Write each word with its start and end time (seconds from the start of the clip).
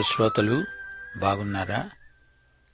ప్రియ 0.00 0.14
శ్రోతలు 0.14 0.64
బాగున్నారా? 1.16 1.90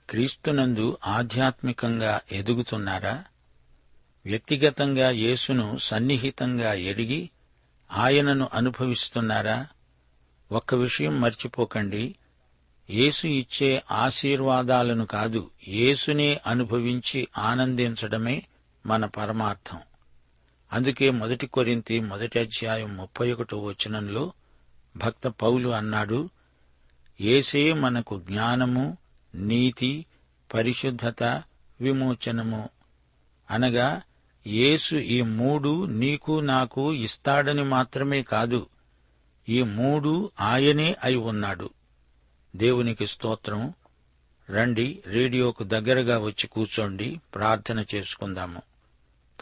క్రీస్తునందు 0.09 0.97
ఆధ్యాత్మికంగా 1.07 2.21
ఎదుగుతున్నారా? 2.31 3.23
వ్యక్తిగతంగా 4.25 5.09
యేసును 5.09 5.77
సన్నిహితంగా 5.77 6.73
ఎరిగి 6.73 7.29
ఆయనను 7.91 8.49
అనుభవిస్తున్నారా? 8.53 9.67
ఒక్క 10.51 10.75
విషయం 10.75 11.21
మర్చిపోకండి. 11.21 12.15
యేసు 12.89 13.27
ఇచ్చే 13.27 13.83
ఆశీర్వాదాలను 13.91 15.05
కాదు 15.05 15.49
యేసునే 15.67 16.41
అనుభవించి 16.47 17.27
ఆనందించడమే 17.37 18.43
మన 18.85 19.05
పరమార్థం. 19.05 19.79
అందుకే 20.73 21.09
మొదటి 21.09 21.47
కొరింతి 21.47 21.99
మొదటి 21.99 22.39
అధ్యాయం 22.39 22.97
ముప్పై 22.97 23.31
ఒకటో 23.31 23.57
వచనంలో 23.57 24.33
భక్త 24.97 25.27
పౌలు 25.27 25.69
అన్నాడు 25.69 26.29
ఏసే 27.21 27.73
మనకు 27.73 28.19
జ్ఞానము 28.19 28.97
నీతి 29.35 30.05
పరిశుద్ధత 30.53 31.23
విమోచనము. 31.81 32.69
అనగా 33.51 34.01
యేసు 34.47 34.95
ఈ 34.95 35.21
మూడు 35.21 35.85
నీకు 35.85 36.39
నాకు 36.39 36.93
ఇస్తాడని 36.93 37.63
మాత్రమే 37.63 38.23
కాదు 38.23 38.67
ఈ 39.49 39.61
మూడు 39.61 40.31
ఆయనే 40.41 40.95
అయి 41.03 41.15
ఉన్నాడు. 41.15 41.69
దేవునికి 42.55 43.07
స్తోత్రం. 43.07 43.73
రండి 44.49 45.03
రేడియోకు 45.07 45.63
దగ్గరగా 45.63 46.19
వచ్చి 46.19 46.47
కూర్చోండి 46.47 47.21
ప్రార్థన 47.35 47.85
చేసుకుందాము. 47.95 48.61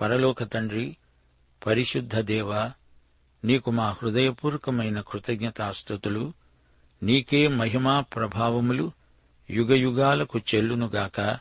పరలోక 0.02 0.44
తండ్రి 0.44 0.97
పరిశుద్ధ 1.66 2.19
దేవా 2.19 2.72
నీకు 3.46 3.72
మా 3.72 3.92
హృదయపూర్వకమైన 3.92 5.02
కృతజ్ఞతాస్థుతులు 5.02 6.34
నీకే 7.06 7.48
మహిమా 7.48 8.02
ప్రభావములు 8.02 8.92
యుగయుగాలకు 9.50 10.40
చెల్లునుగాక. 10.40 11.40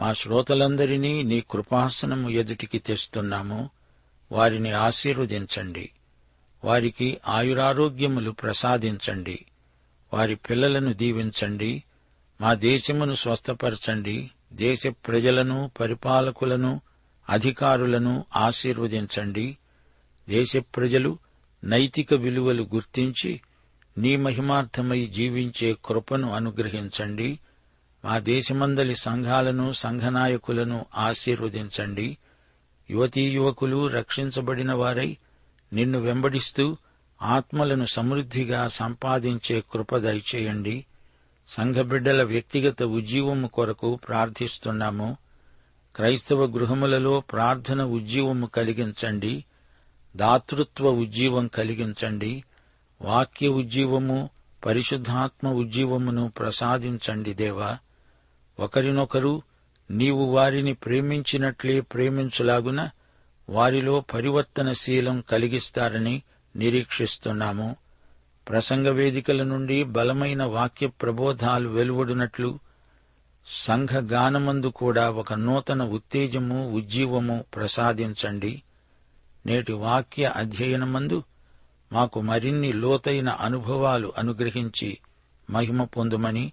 మా 0.00 0.12
శ్రోతలందరినీ 0.12 1.22
నీ 1.22 1.40
కృపాసనము 1.40 2.30
ఎదుటికి 2.30 2.78
తెస్తున్నాము. 2.78 3.70
వారిని 4.32 4.72
ఆశీర్వదించండి. 4.72 5.90
వారికి 6.64 7.18
ఆయురారోగ్యములు 7.28 8.30
ప్రసాదించండి. 8.30 9.44
వారి 10.14 10.34
పిల్లలను 10.34 10.92
దీవించండి. 10.92 11.84
మా 12.40 12.54
దేశమును 12.54 13.14
స్వస్థపరచండి. 13.14 14.30
దేశ 14.52 14.86
ప్రజలను 14.86 15.70
పరిపాలకులను 15.80 16.80
అధికారులను 17.28 18.24
ఆశీర్వదించండి. 18.36 19.58
దేశ 20.28 20.56
ప్రజలు 20.56 21.18
నైతిక 21.64 22.14
విలువలు 22.14 22.62
గుర్తించి 22.74 23.40
నీ 23.98 24.16
మహిమార్థమై 24.16 25.06
జీవించే 25.06 25.76
కృపను 25.84 26.32
అనుగ్రహించండి. 26.32 27.38
మా 28.04 28.18
దేశమందలి 28.18 28.96
సంఘాలను 28.96 29.72
సంఘనాయకులను 29.72 30.86
ఆశీర్వదించండి. 30.96 32.16
యువతీ 32.90 33.30
యువకులు 33.30 33.86
రక్షించబడిన 33.86 34.72
వారై 34.72 35.16
నిన్ను 35.72 35.98
వెంబడిస్తూ 35.98 36.76
ఆత్మలను 37.22 37.84
సమృద్ధిగా 37.84 38.68
సంపాదించే 38.68 39.62
కృప 39.72 39.96
దయచేయండి. 39.96 40.86
సంఘబిడ్డల 41.48 42.22
వ్యక్తిగత 42.22 42.82
ఉజ్జీవము 42.82 43.46
కొరకు 43.46 43.94
ప్రార్థిస్తున్నాము. 43.94 45.16
క్రైస్తవ 45.96 46.46
గృహములలో 46.46 47.20
ప్రార్థన 47.20 47.82
ఉజ్జీవము 47.82 48.46
కలిగించండి. 48.46 49.44
దాతృత్వ 50.16 50.90
ఉజ్జీవం 50.90 51.46
కలిగించండి. 51.46 52.44
వాక్య 53.02 53.48
ఉజ్జీవము 53.48 54.30
పరిశుద్ధాత్మ 54.66 55.48
ఉజ్జీవమును 55.48 56.32
ప్రసాదించండి 56.38 57.34
దేవా. 57.34 57.78
ఒకరినొకరు 58.60 59.42
నీవు 59.90 60.24
వారిని 60.24 60.74
ప్రేమించినట్లే 60.74 61.80
ప్రేమించులాగున 61.80 62.90
వారిలో 63.48 64.00
పరివర్తనశీలం 64.00 65.20
కలిగిస్తారని 65.20 66.22
నిరీక్షిస్తున్నాము. 66.56 67.76
ప్రసంగ 68.48 68.88
వేదికల 68.88 69.42
నుండి 69.42 69.82
బలమైన 69.82 70.44
వాక్య 70.44 70.86
ప్రబోధాలు 70.86 71.68
వెలువడినట్లు 71.68 72.58
సంఘ 73.46 73.92
గానమందు 73.92 74.66
కూడా 74.66 75.10
ఒక 75.10 75.32
నూతన 75.32 75.82
ఉత్తేజము 75.82 76.72
ఉజ్జీవము 76.72 77.44
ప్రసాదించండి. 77.54 78.62
నేటి 79.46 79.72
వాక్య 79.72 80.32
అధ్యయనమందు 80.36 81.22
మాకు 81.92 82.20
మరిన్ని 82.20 82.72
లోతైన 82.72 83.28
అనుభవాలు 83.28 84.12
అనుగ్రహించి 84.18 84.98
మహిమ 85.50 85.84
పొందుమని 85.84 86.52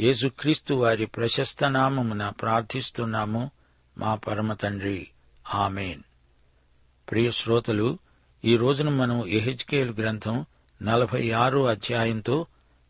యేసుక్రీస్తు 0.00 0.74
వారి 0.74 1.06
ప్రశస్త 1.06 1.64
నామమున 1.64 2.28
ప్రార్థిస్తున్నాము. 2.28 3.50
మా 3.98 4.14
పరమతండ్రి 4.14 5.08
ఆమెన్. 5.54 6.02
ప్రియ 7.10 7.30
శ్రోతలు 7.30 7.98
ఈ 8.44 8.56
రోజున 8.56 8.88
మనం 8.88 9.26
ఎహెచ్కేల్ 9.26 9.94
గ్రంథం 9.94 10.46
నలభై 10.82 11.30
ఆరో 11.30 11.66
అధ్యాయంతో 11.66 12.46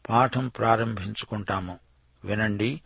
పాఠం 0.08 0.48
ప్రారంభించుకుంటాము. 0.48 1.78
వినండి. 2.24 2.80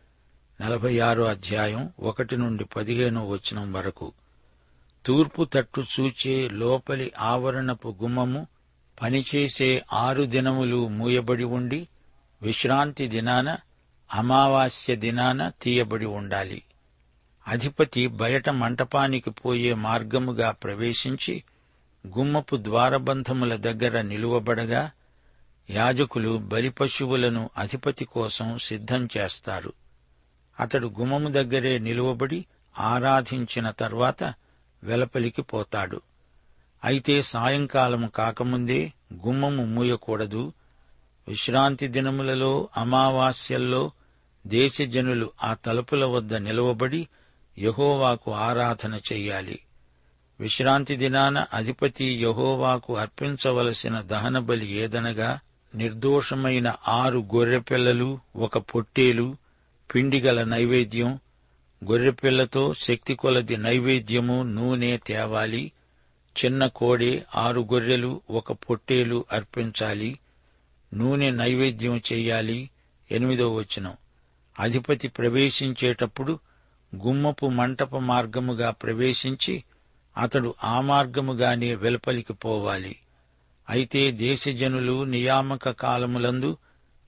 నలభై 0.60 0.98
ఆరో 0.98 1.24
అధ్యాయం 1.24 1.92
ఒకటి 2.00 2.36
నుండి 2.36 2.64
పదిహేను 2.64 3.28
వచనం 3.28 3.72
వరకు. 3.72 4.12
తూర్పు 5.06 5.44
తట్టు 5.44 5.84
చూచే 6.00 6.48
లోపలి 6.48 7.12
ఆవరణపు 7.18 7.96
గుమ్మము 8.02 8.46
పనిచేసే 9.02 9.82
ఆరు 9.92 10.22
దినములు 10.22 10.88
మూయబడి 10.88 11.44
ఉండి 11.44 11.88
విశ్రాంతి 12.42 13.08
దినాన 13.08 13.56
అమావాస్య 14.14 14.96
దినాన 14.96 15.52
తీయబడి 15.62 16.06
ఉండాలి. 16.06 16.62
అధిపతి 17.48 18.06
బయట 18.06 18.50
మంటపానికి 18.50 19.30
పోయే 19.30 19.74
మార్గముగా 19.74 20.50
ప్రవేశించి 20.50 21.42
గుమ్మపు 22.06 22.56
ద్వారబంధముల 22.56 23.56
దగ్గర 23.56 24.00
నిలువబడగా 24.00 24.90
యాజకులు 25.70 26.38
బలిపశువులను 26.38 27.50
అధిపతి 27.56 28.04
కోసం 28.04 28.58
సిద్ధం 28.58 29.08
చేస్తారు. 29.16 29.72
అతడు 30.60 30.86
గుమ్మము 30.86 31.28
దగ్గరే 31.28 31.78
నిలువబడి 31.78 32.44
ఆరాధించిన 32.78 33.70
తర్వాత 33.70 34.34
వెలపలికి 34.84 35.42
పోతాడు. 35.42 36.00
అయితే 36.84 37.22
సాయంకాలం 37.22 38.08
కాకముందే 38.08 38.92
గుమ్మము 39.26 39.64
మూయకూడదు. 39.64 40.52
విశ్రాంతి 41.28 41.88
దినములలో 41.88 42.68
అమావాస్యల్లో 42.76 43.90
దేశజనులు 44.46 45.30
ఆ 45.44 45.54
తలుపుల 45.54 46.04
వద్ద 46.04 46.34
నిలవబడి 46.34 47.08
యహోవాకు 47.58 48.32
ఆరాధన 48.32 49.00
చెయ్యాలి. 49.12 49.58
విశ్రాంతి 50.40 50.96
దినాన 50.96 51.46
అధిపతి 51.54 52.04
యహోవాకు 52.04 52.96
అర్పించవలసిన 52.96 54.00
దహనబలి 54.00 54.72
ఏదనగా 54.72 55.40
నిర్దోషమైన 55.74 56.74
ఆరు 56.88 57.18
గొర్రెపిల్లలు 57.34 58.18
ఒక 58.36 58.58
పొట్టేలు 58.58 59.36
పిండిగల 59.94 60.44
నైవేద్యం 60.44 61.18
గొర్రెపిల్లతో 61.84 62.74
శక్తి 62.74 63.14
కొలది 63.14 63.56
నైవేద్యము 63.56 64.42
నూనె 64.42 64.96
తేవాలి. 64.96 65.72
చిన్న 66.44 66.66
కోడి 66.66 67.22
ఆరు 67.34 67.60
గొర్రెలు 67.60 68.20
ఒక 68.30 68.52
పొట్టేలు 68.52 69.24
అర్పించాలి. 69.32 70.18
నూనె 70.94 71.30
నైవేద్యం 71.30 72.02
చెయ్యాలి 72.12 72.70
ఎనిమిదో 73.12 73.54
వచనం. 73.54 73.96
అధిపతి 74.58 75.08
ప్రవేశించేటప్పుడు 75.08 76.38
గుమ్మపు 76.96 77.46
మంటప 77.46 77.96
మార్గముగా 77.96 78.70
ప్రవేశించి 78.70 79.64
అతడు 80.18 80.54
ఆ 80.64 80.80
మార్గముగానే 80.80 81.74
వెలుపలికి 81.74 82.32
పోవాలి. 82.32 82.96
అయితే 83.70 84.10
దేశజనులు 84.10 85.04
నియామక 85.04 85.70
కాలములందు 85.70 86.56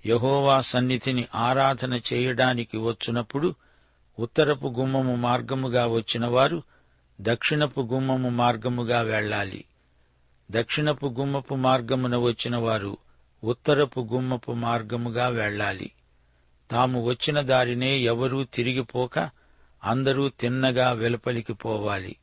యహోవా 0.07 0.61
సన్నిధిని 0.61 1.27
ఆరాధన 1.35 2.01
చేయడానికి 2.13 2.79
వచ్చినప్పుడు 2.79 3.55
ఉత్తరపు 4.19 4.75
గుమ్మము 4.79 5.15
మార్గముగా 5.15 5.87
వచ్చిన 5.87 6.27
వారు 6.27 6.63
దక్షిణపు 7.21 7.81
గుమ్మము 7.81 8.29
మార్గముగా 8.29 9.01
వెళ్ళాలి. 9.01 9.65
దక్షిణపు 10.51 11.15
గుమ్మపు 11.19 11.55
మార్గమున 11.55 12.17
వచ్చిన 12.17 12.57
వారు 12.57 12.99
ఉత్తరపు 13.45 14.09
గుమ్మపు 14.13 14.53
మార్గముగా 14.53 15.29
వెళ్ళాలి. 15.29 15.91
తాము 16.71 17.05
వచ్చిన 17.05 17.41
దారినే 17.41 17.99
ఎవరూ 17.99 18.45
తిరిగిపోక 18.45 19.31
అందరూ 19.85 20.29
తిన్నగా 20.29 20.93
వెలుపలికి 20.93 21.53
పోవాలి. 21.53 22.17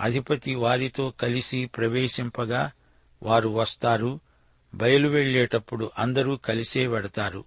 అధిపతి 0.00 0.54
వారితో 0.54 1.12
కలిసి 1.20 1.66
ప్రవేశింపగా 1.66 2.70
వారు 3.22 3.48
వస్తారు. 3.48 4.20
బయలువెళ్ళేటప్పుడు 4.74 5.90
అందరూ 5.98 6.36
కలిసే 6.36 6.86
వెడతారు. 6.86 7.44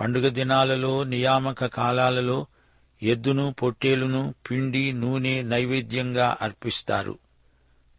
పండుగ 0.00 0.28
దినాలలో 0.28 1.04
నియామక 1.04 1.66
కాలాలలో 1.66 2.46
ఎద్దును 3.02 3.54
పొట్టేలును 3.62 4.34
పిండి 4.50 4.92
నూనె 4.92 5.42
నైవేద్యంగా 5.42 6.36
అర్పిస్తారు. 6.42 7.18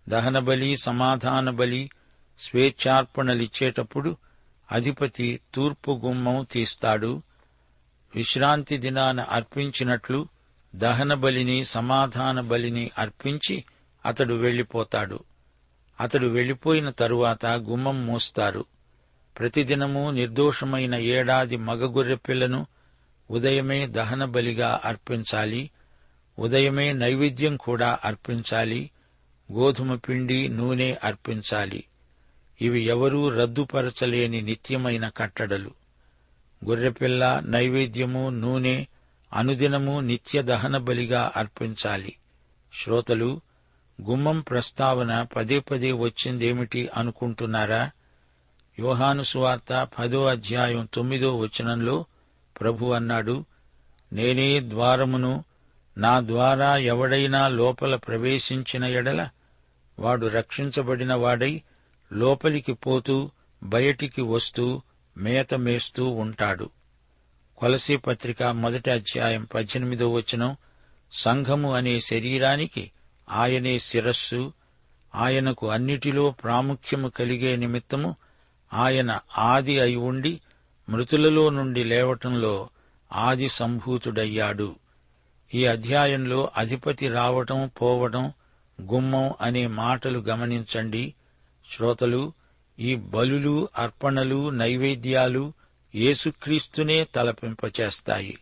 దహనబలి 0.10 0.78
సమాధాన 0.78 1.50
బలి 1.50 1.90
స్వేచ్ఛార్పణలిచ్చేటప్పుడు 2.40 4.18
అధిపతి 4.72 5.40
తూర్పు 5.54 6.02
గుమ్మం 6.06 6.48
తీస్తాడు. 6.52 7.22
విశ్రాంతి 8.16 8.78
దినాన 8.78 9.20
అర్పించినట్లు 9.20 10.28
దహన 10.76 11.14
బలిని 11.14 11.64
సమాధాన 11.64 12.42
బలిని 12.42 12.92
అర్పించి 12.98 13.64
అతడు 14.06 14.34
వెళ్ళిపోతాడు 14.34 15.20
అతడు 16.00 16.28
వెళ్ళిపోయిన 16.28 16.90
తరువాత 16.90 17.46
గుమ్మం 17.46 18.06
మూస్తారు. 18.06 18.66
ప్రతిదినము 19.40 20.12
నిర్దోషమైన 20.12 20.96
ఏడాది 20.96 21.58
మగగొర్రె 21.58 22.16
పిల్లను 22.16 22.66
ఉదయమే 23.32 23.88
దహన 23.88 24.26
బలిగా 24.26 24.82
అర్పించాలి. 24.86 25.70
ఉదయమే 26.40 26.94
నైవేద్యం 26.94 27.58
కూడా 27.58 28.00
అర్పించాలి. 28.06 28.90
గోధుమ 29.54 29.96
పిండి 29.96 30.48
నూనె 30.48 30.96
అర్పించాలి. 31.04 31.84
ఇవి 32.62 32.82
ఎవరూ 32.82 33.30
రద్దుపరచలేని 33.30 34.42
నిత్యమైన 34.42 35.10
కట్టడలు. 35.10 35.72
గొర్రెపిల్ల 36.66 37.42
నైవేద్యము 37.46 38.30
నూనె 38.30 38.86
అనుదినము 39.34 40.00
నిత్య 40.00 40.42
దహన 40.42 40.78
బలిగా 40.78 41.32
అర్పించాలి. 41.36 42.16
శ్రోతలు 42.84 43.42
గుమ్మం 44.10 44.42
ప్రస్తావన 44.42 45.28
పదే 45.36 45.60
పదే 45.60 45.92
వచ్చిందేమిటి 45.92 46.90
అనుకుంటున్నారా? 46.98 47.92
యోహాను 48.80 49.24
సువార్త 49.24 49.88
పదో 50.00 50.26
అధ్యాయం 50.26 50.90
తొమ్మిదో 50.94 51.38
వచనంలో 51.38 52.06
ప్రభు 52.62 52.86
అన్నాడు 52.86 53.46
నేనే 54.14 54.60
ద్వారమును 54.60 55.44
నా 55.98 56.22
ద్వారా 56.22 56.78
ఎవడైనా 56.78 57.48
లోపల 57.48 57.96
ప్రవేశించిన 57.96 58.86
ఎడల 58.86 59.30
వాడు 60.00 60.28
రక్షించబడిన 60.28 61.14
వాడై 61.14 61.62
లోపలికి 62.14 62.74
పోతూ 62.74 63.32
బయటికి 63.64 64.22
వస్తూ 64.22 64.82
మేత 65.18 65.54
మేస్తూ 65.54 66.10
ఉంటాడు. 66.10 66.70
కొలసీ 67.58 67.96
పత్రిక 67.98 68.44
మొదటి 68.44 68.92
అధ్యాయం 68.92 69.48
పద్దెనిమిదో 69.56 70.14
వచనం 70.14 70.58
సంఘము 71.14 71.74
అనే 71.74 72.00
శరీరానికి 72.00 72.92
ఆయనే 73.30 73.80
శిరస్సు 73.80 74.54
ఆయనకు 75.16 75.70
అన్నిటిలో 75.70 76.32
ప్రాముఖ్యము 76.32 77.10
కలిగే 77.10 77.56
నిమిత్తము 77.56 78.16
ఆయన 78.74 79.20
ఆది 79.38 79.80
అయి 79.80 79.96
ఉండి 79.96 80.40
మృతులలో 80.92 81.50
నుండి 81.50 81.84
లేవటంలో 81.84 82.70
ఆది 83.14 83.50
సంభూతుడయ్యాడు. 83.50 84.76
ఈ 85.54 85.66
అధ్యాయంలో 85.66 86.52
అధిపతి 86.58 87.08
రావటం 87.08 87.72
పోవటం 87.82 88.34
గుమ్మం 88.82 89.34
అనే 89.42 89.68
మాటలు 89.68 90.20
గమనించండి. 90.20 91.14
శ్రోతలు 91.76 92.34
ఈ 92.80 92.96
బలులు 92.96 93.70
అర్పణలు 93.78 94.50
నైవేద్యాలు 94.50 95.54
యేసుక్రీస్తునే 95.96 97.04
తలపింపచేస్తాయి. 97.04 98.38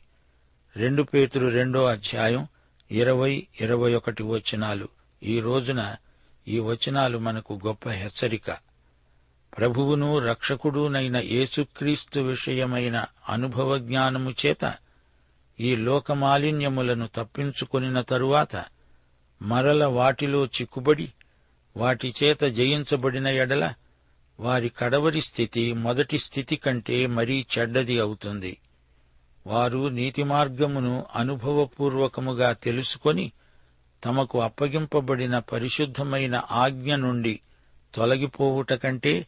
రెండు 0.75 1.03
పేతురు 1.03 1.47
రెండో 1.47 1.85
అధ్యాయం 1.85 2.47
ఇరవై 2.91 3.47
ఇరవై 3.61 3.95
ఒకటి 3.95 4.23
వచనాలు. 4.23 4.87
ఈ 5.23 5.39
రోజున 5.39 5.95
ఈ 6.47 6.59
వచనాలు 6.59 7.17
మనకు 7.17 7.59
గొప్ప 7.65 7.89
హెచ్చరిక. 7.89 8.68
ప్రభువును 9.57 10.19
రక్షకుడునైన 10.19 11.17
యేసుక్రీస్తు 11.17 12.19
విషయమైన 12.19 13.05
అనుభవ 13.29 13.77
జ్ఞానము 13.77 14.31
చేత 14.45 14.73
ఈ 15.59 15.75
లోకమాలిన్యములను 15.75 17.09
తప్పించుకొనిన 17.15 18.01
తరువాత 18.01 18.65
మరల 19.41 19.85
వాటిలో 19.85 20.45
చిక్కుబడి 20.45 21.13
వాటి 21.77 22.13
చేత 22.23 22.43
జయించబడిన 22.43 23.27
ఎడల 23.27 23.73
వారి 24.39 24.69
కడవరి 24.69 25.21
స్థితి 25.21 25.73
మొదటి 25.73 26.17
స్థితి 26.17 26.55
కంటే 26.55 27.05
మరీ 27.07 27.45
చెడ్డది 27.57 27.99
అవుతుంది. 27.99 28.57
వారు 29.47 29.87
నీతి 29.87 30.23
మార్గమును 30.23 31.05
అనుభవపూర్వకముగా 31.15 32.53
తెలుసుకొని 32.53 33.31
తమకు 34.05 34.41
అప్పగింపబడిన 34.41 35.39
పరిశుద్ధమైన 35.39 36.41
ఆజ్ఞ 36.51 36.95
నుండి 36.95 37.39
తొలగిపోవుట 37.93 38.73
కంటే 38.73 39.27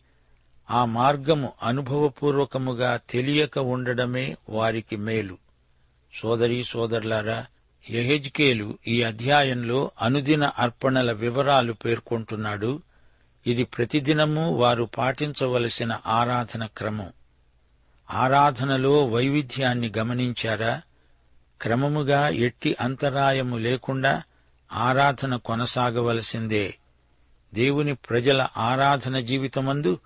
ఆ 0.72 0.86
మార్గము 0.86 1.54
అనుభవపూర్వకముగా 1.64 3.00
తెలియక 3.10 3.60
ఉండడమే 3.60 4.38
వారికి 4.50 4.96
మేలు. 4.96 5.38
సోదరీ 6.22 6.64
సోదరులారా 6.64 7.46
యహెజ్కేలు 7.92 8.78
ఈ 8.88 9.04
అధ్యాయంలో 9.04 9.92
అనుదిన 10.02 10.52
అర్పణల 10.60 11.12
వివరాలు 11.12 11.74
పేర్కొంటున్నాడు. 11.74 12.82
ఇది 13.48 13.64
ప్రతిదినము 13.64 14.56
వారు 14.56 14.84
పాటించవలసిన 14.84 15.98
ఆరాధన 16.08 16.66
క్రమం. 16.66 17.14
ఆరాధనలో 18.12 19.06
వైవిధ్యాన్ని 19.06 19.92
గమనించారా? 19.98 20.82
క్రమముగా 21.62 22.30
ఎట్టి 22.30 22.76
అంతరాయము 22.82 23.58
లేకుండా 23.58 24.24
ఆరాధన 24.74 25.36
కొనసాగవలసిందే. 25.36 26.78
దేవుని 27.54 27.94
ప్రజల 27.94 28.48
ఆరాధన 28.58 29.20
జీవితమందు 29.20 30.00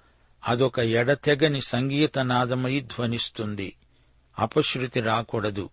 అదొక 0.47 0.79
ఎడతెగని 0.79 1.61
సంగీత 1.61 2.19
నాదమై 2.19 2.79
ధ్వనిస్తుంది. 2.79 3.75
అపశృతి 4.39 5.01
రాకూడదు. 5.01 5.69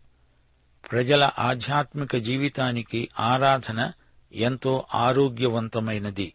ప్రజల 0.92 1.30
ఆధ్యాత్మిక 1.38 2.16
జీవితానికి 2.16 3.08
ఆరాధన 3.20 3.92
ఎంతో 4.32 4.84
ఆరోగ్యవంతమైనది. 4.94 6.34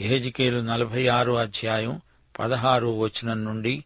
ఏజికేలు 0.00 0.60
నలభై 0.60 1.06
ఆరో 1.06 1.34
అధ్యాయం 1.34 2.00
పదహారో 2.38 2.98
వచనం 2.98 3.44
నుండి 3.44 3.84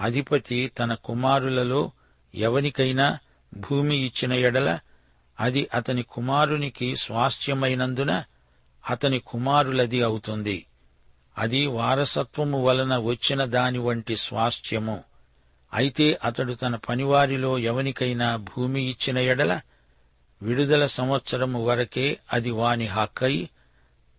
అధిపతి 0.00 0.72
తన 0.78 0.94
కుమారులలో 0.94 1.90
ఎవనికైనా 2.34 3.18
భూమి 3.54 3.96
ఇచ్చిన 3.96 4.32
ఎడల 4.32 4.78
అది 5.40 5.68
అతని 5.74 6.02
కుమారునికి 6.02 6.96
స్వాస్థ్యమైనందున 6.96 8.24
అతని 8.90 9.18
కుమారులది 9.18 10.02
అవుతుంది. 10.02 10.66
అది 11.38 11.66
వారసత్వము 11.66 12.62
వలన 12.62 12.98
వచ్చిన 12.98 13.44
దాని 13.44 13.78
వంటి 13.78 14.16
స్వాస్థ్యము. 14.16 15.04
అయితే 15.74 16.18
అతడు 16.24 16.52
తన 16.52 16.76
పనివారిలో 16.76 17.58
ఎవనికైనా 17.58 18.36
భూమి 18.36 18.82
ఇచ్చిన 18.82 19.18
ఎడల 19.18 19.60
విడుదల 20.42 20.86
సంవత్సరము 20.86 21.64
వరకే 21.64 22.18
అది 22.32 22.50
వాని 22.50 22.86
హక్కై 22.86 23.48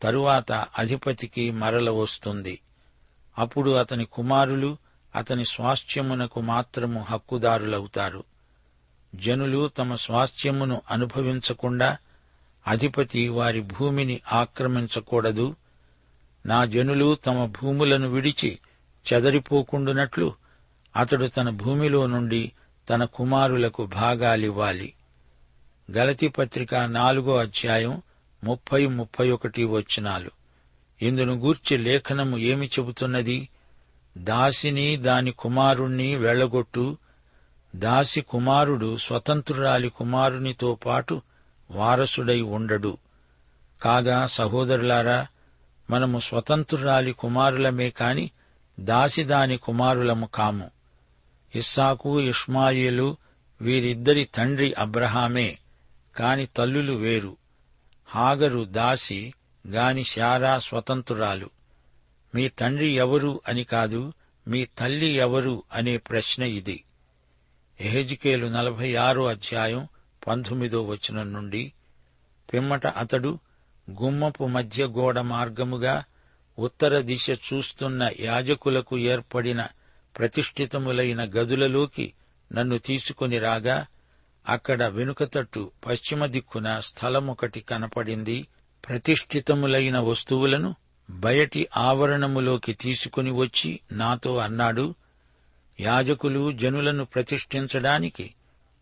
తరువాత 0.01 0.51
అధిపతికి 0.51 1.51
మరల 1.51 1.89
వస్తుంది. 1.89 2.59
అప్పుడు 3.37 3.71
అతని 3.71 4.05
కుమారులు 4.05 4.77
అతని 5.15 5.45
స్వాస్థ్యమునకు 5.45 6.41
మాత్రము 6.41 7.05
హక్కుదారులవుతారు. 7.09 8.23
జనులు 9.15 9.67
తమ 9.67 9.95
స్వాస్థ్యమును 9.95 10.81
అనుభవించకుండా 10.91 11.97
అధిపతి 12.67 13.27
వారి 13.27 13.61
భూమిని 13.61 14.19
ఆక్రమించకూడదు. 14.33 15.55
నా 16.45 16.65
జనులు 16.65 17.15
తమ 17.15 17.45
భూములను 17.45 18.09
విడిచి 18.09 18.59
చెదరిపోకుండునట్లు 19.13 20.33
అతడు 20.95 21.25
తన 21.25 21.49
భూమిలో 21.49 22.07
నుండి 22.07 22.51
తన 22.89 23.03
కుమారులకు 23.03 23.85
భాగాలివ్వాలి. 23.85 24.93
గలతి 25.91 26.27
పత్రిక 26.27 26.75
నాలుగో 26.75 27.37
అధ్యాయం 27.37 28.01
ముప్పై 28.43 28.85
ముప్పై 28.85 29.31
ఒకటి 29.31 29.63
వచనాలు. 29.63 30.31
ఇందును 31.01 31.33
గూర్చి 31.33 31.77
లేఖనము 31.77 32.37
ఏమి 32.37 32.67
చెబుతున్నది? 32.67 33.49
దాసిని 34.17 34.97
దాని 34.97 35.31
కుమారుణ్ణి 35.31 36.15
వెళ్ళగొట్టు 36.15 36.97
దాసి 37.75 38.21
కుమారుడు 38.21 38.97
స్వతంత్రురాలి 38.97 39.89
కుమారునితో 39.89 40.75
పాటు 40.75 41.21
వారసుడై 41.71 42.41
ఉండడు. 42.41 42.97
కాగా 43.81 44.27
సహోదరులారా 44.27 45.27
మనము 45.89 46.19
స్వతంత్రురాలి 46.19 47.11
కుమారులమే 47.11 47.89
కాని 47.89 48.31
దాసిదాని 48.79 49.57
కుమారులము 49.57 50.25
కాము. 50.25 50.71
ఇస్సాకు 51.55 52.21
ఇష్మాయిలు 52.21 53.17
వీరిద్దరి 53.61 54.25
తండ్రి 54.25 54.73
అబ్రహామే 54.73 55.57
కాని 56.15 56.45
తల్లులు 56.45 56.93
వేరు. 56.93 57.37
హాగరు 58.05 58.65
దాసి 58.65 59.33
గాని 59.67 60.03
శారా 60.03 60.59
స్వతంత్రురాలు. 60.59 61.49
మీ 62.35 62.49
తండ్రి 62.49 62.87
ఎవరు 62.87 63.41
అని 63.47 63.63
కాదు 63.63 64.13
మీ 64.47 64.65
తల్లి 64.65 65.05
ఎవరు 65.05 65.63
అనే 65.73 65.97
ప్రశ్న 65.97 66.43
ఇది. 66.43 66.83
ఎహెజికేలు 67.81 68.47
నలభై 68.47 68.95
ఆరో 68.95 69.25
అధ్యాయం 69.25 69.87
పంతొమ్మిదో 70.27 70.83
వచనం 70.83 71.33
నుండి 71.33 71.73
పిమ్మట 72.53 72.87
అతడు 72.87 73.39
గుమ్మపు 73.91 74.45
మధ్య 74.45 74.85
గోడ 74.85 75.19
మార్గముగా 75.19 76.03
ఉత్తర 76.59 76.99
దిశ 77.01 77.29
చూస్తున్న 77.29 78.11
యాజకులకు 78.19 78.97
ఏర్పడిన 78.97 79.67
ప్రతిష్ఠితములైన 80.17 81.23
గదులలోకి 81.23 82.13
నన్ను 82.53 82.77
తీసుకుని 82.77 83.39
రాగా 83.39 83.85
అక్కడ 84.47 84.83
వెనుకతట్టు 84.83 85.71
పశ్చిమ 85.85 86.25
దిక్కున 86.25 86.79
స్థలమొకటి 86.79 87.61
కనపడింది. 87.61 88.47
ప్రతిష్ఠితములైన 88.89 89.99
వస్తువులను 89.99 90.75
బయటి 91.09 91.67
ఆవరణములోకి 91.77 92.73
తీసుకుని 92.73 93.31
వచ్చి 93.31 93.79
నాతో 93.91 94.37
అన్నాడు. 94.37 94.95
యాజకులు 95.79 96.51
జనులను 96.51 97.05
ప్రతిష్ఠించడానికి 97.05 98.33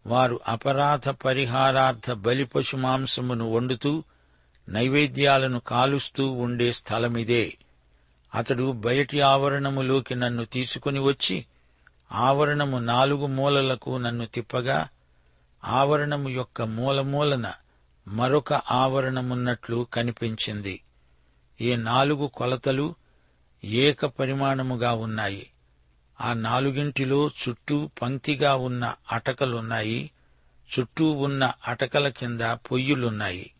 వారు 0.05 0.39
అపరాధ 0.47 1.09
పరిహారార్థ 1.09 2.11
బలిపశు 2.11 2.77
మాంసమును 2.77 3.51
వండుతూ 3.51 4.03
నైవేద్యాలను 4.71 5.59
కాలుస్తూ 5.59 6.31
ఉండే 6.31 6.71
స్థలమిదే. 6.71 7.57
అతడు 8.35 8.71
బయటి 8.71 9.21
ఆవరణములోకి 9.21 10.15
నన్ను 10.15 10.45
తీసుకుని 10.45 10.99
వచ్చి 10.99 11.45
ఆవరణము 12.11 12.77
నాలుగు 12.77 13.27
మూలలకు 13.27 13.97
నన్ను 13.97 14.25
తిప్పగా 14.25 14.87
ఆవరణము 15.63 16.29
యొక్క 16.29 16.61
మూలమూలన 16.61 17.53
మరొక 18.07 18.53
ఆవరణమున్నట్లు 18.53 19.87
కనిపించింది. 19.93 20.81
ఈ 21.61 21.75
నాలుగు 21.75 22.27
కొలతలు 22.27 22.95
ఏక 23.63 24.05
పరిమాణముగా 24.05 24.93
ఉన్నాయి. 24.93 25.51
ఆ 26.21 26.33
నాలుగింటిలో 26.33 27.27
చుట్టూ 27.27 27.89
పంక్తిగా 28.01 28.55
ఉన్న 28.55 28.93
అటకలున్నాయి. 29.11 30.11
చుట్టూ 30.79 31.11
ఉన్న 31.11 31.53
అటకల 31.67 32.07
కింద 32.07 32.41
పొయ్యిలున్నాయి. 32.41 33.51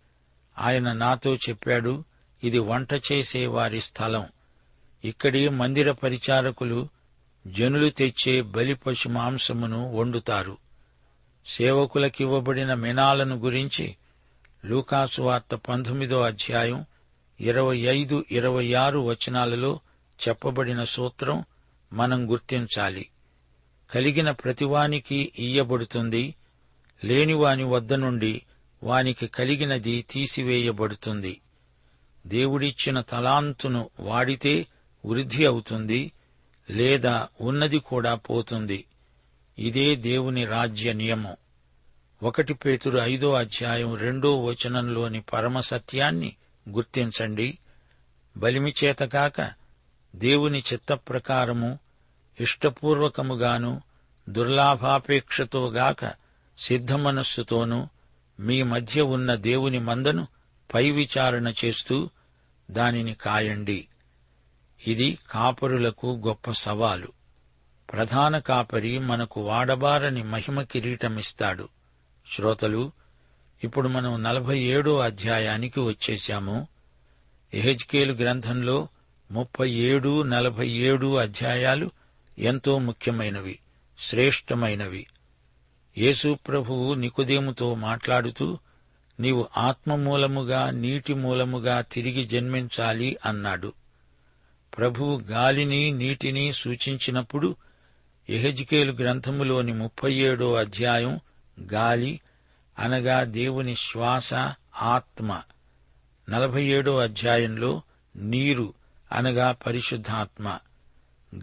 ఆయన 0.58 0.94
నాతో 0.94 1.36
చెప్పాడు 1.36 2.04
ఇది 2.44 2.60
వంట 2.60 2.94
చేసే 2.94 3.48
వారి 3.48 3.82
స్థలం. 3.82 4.26
ఇక్కడి 5.04 5.50
మందిర 5.50 5.92
పరిచారకులు 5.92 6.88
జనులు 7.48 7.90
తెచ్చే 7.90 8.42
బలి 8.42 8.76
పశు 8.76 9.10
మాంసమును 9.10 9.96
వండుతారు. 9.96 10.58
సేవకులకివ్వబడిన 11.46 12.74
మినాలను 12.74 13.36
గురించి 13.36 13.96
లూకాసు 14.66 15.22
వార్త 15.22 15.56
పంతొమ్మిదో 15.56 16.22
అధ్యాయం 16.22 16.86
ఇరవై 17.42 17.78
ఐదు 17.78 18.26
ఇరవై 18.32 18.74
ఆరు 18.74 19.00
వచనాలలో 19.00 19.80
చెప్పబడిన 20.28 20.84
సూత్రం 20.84 21.46
మనం 21.94 22.32
గుర్తించాలి. 22.32 23.10
కలిగిన 23.94 24.32
ప్రతివానికి 24.32 25.32
ఇయ్యబడుతుంది 25.40 26.36
లేనివాని 27.04 27.64
వద్ద 27.64 27.94
నుండి 27.94 28.42
వానికి 28.84 29.28
కలిగినది 29.28 30.06
తీసివేయబడుతుంది. 30.10 31.42
దేవుడిచ్చిన 32.28 33.02
తలాంతును 33.02 33.90
వాడితే 34.00 34.68
వృద్ధి 35.06 35.46
అవుతుంది 35.46 36.12
లేదా 36.70 37.28
ఉన్నది 37.42 37.80
కూడా 37.80 38.16
పోతుంది. 38.16 38.86
ఇదే 39.60 39.96
దేవుని 39.96 40.46
రాజ్య 40.46 40.94
నియమం. 40.94 41.36
ఒకటి 42.24 42.54
పేతురు 42.54 42.98
ఐదో 42.98 43.34
అధ్యాయం 43.34 43.96
రెండో 43.96 44.44
వచనంలోని 44.44 45.22
పరమ 45.22 45.60
సత్యాన్ని 45.60 46.36
గుర్తించండి. 46.70 47.58
బలిమి 48.38 48.74
చేతకాక 48.84 49.52
దేవుని 50.16 50.64
చిత్త 50.74 50.94
ప్రకారము 50.94 51.80
ఇష్టపూర్వకముగాను 52.40 53.82
దుర్లాభాపేక్షతోగాక 54.30 56.14
సిద్ధమనస్సుతోనూ 56.58 57.88
మీ 58.42 58.64
మధ్య 58.64 59.02
ఉన్న 59.02 59.36
దేవుని 59.36 59.80
మందను 59.80 60.28
పై 60.74 60.92
విచారణ 60.92 61.54
చేస్తూ 61.66 62.10
దానిని 62.72 63.14
కాయండి. 63.14 63.88
ఇది 64.88 65.18
కాపరులకు 65.32 66.22
గొప్ప 66.28 66.52
సవాలు. 66.52 67.08
ప్రధాన 67.94 68.38
కాపరి 68.38 69.00
మనకు 69.00 69.42
వాడబారని 69.42 70.24
మహిమ 70.24 70.62
కిరీటమిస్తాడు. 70.62 71.70
శ్రోతలు 72.36 72.92
ఇప్పుడు 73.64 73.88
మనం 73.88 74.24
నలభై 74.24 74.60
ఏడో 74.60 75.00
అధ్యాయానికి 75.00 75.80
వచ్చేశాము. 75.80 76.68
ఎహెజ్కేలు 77.54 78.14
గ్రంథంలో 78.14 78.88
ముప్పై 79.32 79.72
ఏడు 79.72 80.22
నలభై 80.22 80.68
ఏడు 80.68 81.16
అధ్యాయాలు 81.16 81.92
ఎంతో 82.40 82.80
ముఖ్యమైనవి 82.80 83.60
శ్రేష్టమైనవి. 84.00 85.08
యేసు 85.98 86.38
ప్రభువు 86.48 86.94
నికుదేముతో 86.94 87.76
మాట్లాడుతూ 87.76 88.58
నీవు 89.20 89.48
ఆత్మ 89.58 89.96
మూలముగా 89.96 90.70
నీటి 90.70 91.14
మూలముగా 91.14 91.82
తిరిగి 91.82 92.26
జన్మించాలి 92.26 93.18
అన్నాడు. 93.26 93.74
ప్రభువు 94.78 95.20
గాలిని 95.20 95.92
నీటిని 95.92 96.54
సూచించినప్పుడు 96.54 97.56
ఎహెజ్కేలు 98.30 98.92
గ్రంథములోని 98.92 99.74
ముప్పై 99.74 100.14
ఏడో 100.14 100.54
అధ్యాయం 100.54 101.20
గాలి 101.74 102.20
అనగా 102.80 103.24
దేవుని 103.24 103.76
శ్వాస 103.76 104.34
ఆత్మ. 104.82 105.42
నలభై 106.30 106.64
ఏడో 106.64 106.98
అధ్యాయంలో 106.98 107.82
నీరు 108.16 108.74
అనగా 109.12 109.52
పరిశుద్ధాత్మ. 109.52 110.60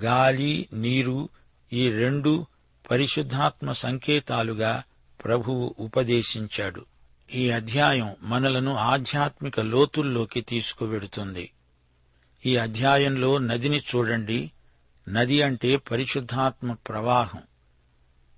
గాలి 0.05 0.69
నీరు 0.73 1.29
ఈ 1.73 1.91
రెండు 1.91 2.47
పరిశుద్ధాత్మ 2.91 3.73
సంకేతాలుగా 3.73 4.83
ప్రభువు 5.25 5.75
ఉపదేశించాడు. 5.79 6.85
ఈ 7.35 7.51
అధ్యాయం 7.51 8.17
మనలను 8.23 8.75
ఆధ్యాత్మిక 8.75 9.61
లోతుల్లోకి 9.61 10.41
తీసుకువెడుతుంది. 10.41 11.51
ఈ 12.47 12.57
అధ్యాయంలో 12.57 13.39
నదిని 13.39 13.79
చూడండి. 13.79 14.51
నది 15.09 15.43
అంటే 15.43 15.77
పరిశుద్ధాత్మ 15.77 16.73
ప్రవాహం. 16.73 17.43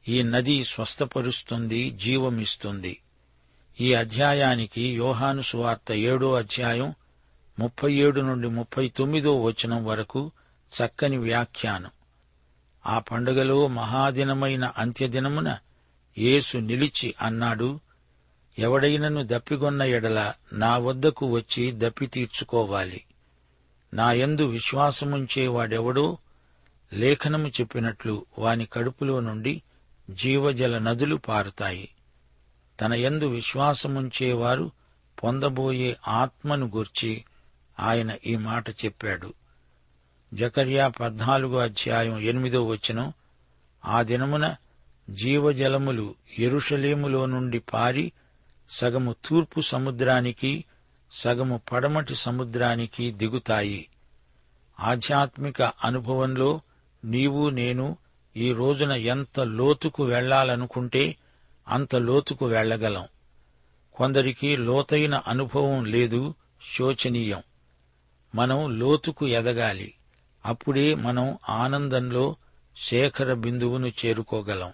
ఈ 0.09 0.23
నది 0.23 0.65
స్వస్థపరుస్తుంది 0.65 1.91
జీవమిస్తుంది. 1.91 3.01
ఈ 3.81 3.95
అధ్యాయానికి 3.95 4.83
యోహాను 4.83 5.43
సువార్త 5.43 5.93
ఏడో 5.93 6.35
అధ్యాయం 6.35 6.95
ముప్పై 7.59 7.93
ఏడు 7.93 8.21
నుండి 8.21 8.49
ముప్పై 8.49 8.89
తొమ్మిదో 8.89 9.43
వచనం 9.43 9.85
వరకు 9.85 10.33
చక్కని 10.83 11.17
వ్యాఖ్యానం. 11.17 11.91
ఆ 12.91 12.99
పండుగలో 12.99 13.69
మహాదినమైన 13.69 14.73
అంత్యదినమున 14.79 15.59
యేసు 16.19 16.59
నిలిచి 16.59 17.15
అన్నాడు 17.23 17.81
ఎవడైనను 18.59 19.23
దప్పిగొన్న 19.27 19.83
ఎడల 19.83 20.33
నా 20.53 20.79
వద్దకు 20.79 21.27
వచ్చి 21.27 21.73
దప్పి 21.73 22.07
తీర్చుకోవాలి. 22.07 23.05
నాయందు 23.95 24.43
విశ్వాసముంచేవాడెవడో 24.43 26.19
లేఖనము 26.93 27.49
చెప్పినట్లు 27.49 28.27
వాని 28.39 28.67
కడుపులో 28.67 29.21
నుండి 29.21 29.63
జీవజల 30.11 30.79
నదులు 30.79 31.17
పారుతాయి. 31.17 31.89
తన 32.81 32.95
యందు 32.95 33.25
విశ్వాసముంచేవారు 33.25 34.71
పొందబోయే 35.25 35.97
ఆత్మను 36.09 36.67
గూర్చి 36.67 37.25
ఆయన 37.81 38.17
ఈ 38.27 38.37
మాట 38.37 38.71
చెప్పాడు. 38.71 39.35
జకర్యా 40.35 40.89
పద్నాలుగో 40.89 41.59
అధ్యాయం 41.59 42.19
ఎనిమిదో 42.19 42.67
వచనం. 42.67 43.13
ఆ 43.85 44.03
దినమున 44.03 44.57
జీవజలములు 45.11 46.15
ఎరుషలేములో 46.39 47.27
నుండి 47.27 47.59
పారి 47.59 48.13
సగము 48.71 49.15
తూర్పు 49.25 49.61
సముద్రానికి 49.61 50.65
సగము 51.13 51.61
పడమటి 51.73 52.15
సముద్రానికి 52.15 53.11
దిగుతాయి. 53.11 53.89
ఆధ్యాత్మిక 54.81 55.63
అనుభవంలో 55.63 56.61
నీవు 57.05 57.49
నేను 57.49 57.97
ఈ 58.37 58.53
రోజున 58.53 58.93
ఎంత 58.93 59.41
లోతుకు 59.41 60.05
వెళ్ళాలనుకుంటే 60.05 61.17
అంత 61.69 61.97
లోతుకు 61.97 62.47
వెళ్ళగలం. 62.47 63.05
కొందరికి 63.95 64.57
లోతైన 64.57 65.15
అనుభవం 65.15 65.85
లేదు 65.85 66.35
శోచనీయం. 66.77 67.43
మనం 68.35 68.79
లోతుకు 68.79 69.29
ఎదగాలి. 69.29 69.95
అప్పుడే 70.47 70.95
మనం 70.95 71.39
ఆనందంలో 71.49 72.37
శేఖర 72.77 73.35
బిందువును 73.35 73.87
చేరుకోగలం. 73.87 74.73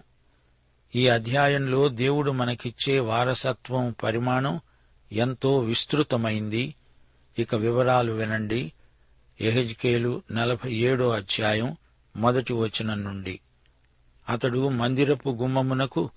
ఈ 0.95 1.07
అధ్యాయంలో 1.07 1.89
దేవుడు 1.89 2.31
మనకిచ్చే 2.31 2.99
వారసత్వం 2.99 3.95
పరిమాణం 4.03 4.59
ఎంతో 5.11 5.59
విస్తృతమైంది. 5.59 6.75
ఇక 7.39 7.55
వివరాలు 7.55 8.13
వినండి. 8.13 8.73
ఎహెజ్కేలు 9.41 10.21
నలభై 10.31 10.73
ఏడో 10.73 11.09
అధ్యాయం 11.09 11.77
మొదటి 12.17 12.53
వచనం 12.53 13.03
నుండి. 13.03 13.39
అతడు 14.29 14.69
మందిరపు 14.69 15.29
గుమ్మమునకు 15.29 16.09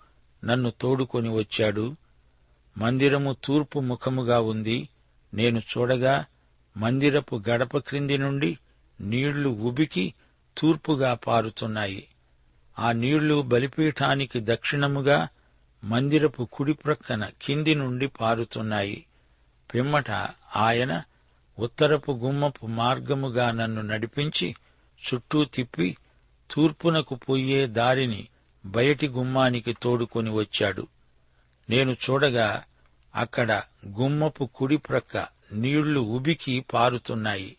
నన్ను 0.45 0.73
తోడుకొని 0.81 1.29
వచ్చాడు. 1.29 1.97
మందిరము 2.79 3.37
తూర్పు 3.45 3.79
ముఖముగా 3.81 4.41
ఉంది. 4.41 4.89
నేను 5.35 5.59
చూడగా 5.59 6.25
మందిరపు 6.77 7.43
గడప 7.51 7.79
క్రింది 7.79 8.19
నుండి 8.19 8.59
నీళ్ళు 9.01 9.49
ఉబికి 9.51 10.15
తూర్పుగా 10.59 11.15
పారుతున్నాయి. 11.15 12.09
ఆ 12.79 12.93
నీళ్ళు 12.93 13.43
బలిపీఠానికి 13.43 14.41
దక్షిణముగా 14.45 15.29
మందిరపు 15.85 16.49
కుడి 16.53 16.73
ప్రక్కన 16.73 17.29
కింది 17.43 17.75
నుండి 17.75 18.07
పారుతున్నాయి. 18.07 19.07
పిమ్మట 19.75 20.11
ఆయన 20.57 21.03
ఉత్తరపు 21.59 22.13
గుమ్మపు 22.13 22.67
మార్గముగా 22.67 23.51
నన్ను 23.51 23.83
నడిపించి 23.83 24.57
చుట్టూ 25.01 25.45
తిప్పి 25.45 25.97
తూర్పునకు 26.51 27.15
పోయే 27.15 27.67
దారిని 27.67 28.29
బయటి 28.67 29.09
గుమ్మానికి 29.09 29.77
తోడుకొని 29.83 30.31
వచ్చాడు. 30.31 30.87
నేను 31.71 31.93
చూడగా 31.93 32.63
అక్కడ 33.15 33.63
గుమ్మపు 33.89 34.51
కుడి 34.55 34.77
ప్రక్క 34.77 35.27
నీళ్ళు 35.53 36.01
ఉబికి 36.01 36.61
పారుతున్నాయి. 36.61 37.57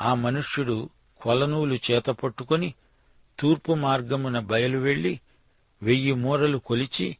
ఆ 0.00 0.14
మనుష్యుడు 0.14 0.88
కొలనూలు 1.22 1.78
చేతపట్టుకొని 1.90 2.74
తూర్పు 3.38 3.74
మార్గమున 3.74 4.38
బయలువెళ్ళి 4.38 5.20
వెయ్యి 5.82 6.12
మూరలు 6.12 6.58
కొలిచి 6.58 7.16